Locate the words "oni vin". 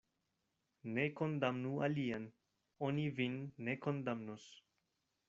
2.87-3.37